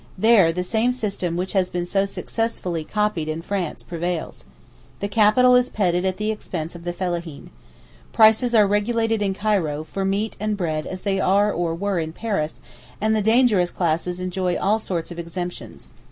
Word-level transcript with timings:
There, 0.17 0.51
the 0.51 0.63
same 0.63 0.93
system 0.93 1.37
which 1.37 1.53
has 1.53 1.69
been 1.69 1.85
so 1.85 2.05
successfully 2.05 2.83
copied 2.83 3.29
in 3.29 3.43
France 3.43 3.83
prevails. 3.83 4.45
The 4.99 5.07
capital 5.07 5.53
is 5.53 5.69
petted 5.69 6.05
at 6.05 6.17
the 6.17 6.31
expense 6.31 6.73
of 6.73 6.85
the 6.85 6.91
fellaheen. 6.91 7.51
Prices 8.11 8.55
are 8.55 8.65
regulated 8.65 9.21
in 9.21 9.35
Cairo 9.35 9.83
for 9.83 10.03
meat 10.03 10.35
and 10.39 10.57
bread 10.57 10.87
as 10.87 11.03
they 11.03 11.19
are 11.19 11.51
or 11.53 11.75
were 11.75 11.99
in 11.99 12.13
Paris, 12.13 12.59
and 12.99 13.15
the 13.15 13.21
'dangerous 13.21 13.69
classes' 13.69 14.19
enjoy 14.19 14.57
all 14.57 14.79
sorts 14.79 15.11
of 15.11 15.19
exemptions. 15.19 15.87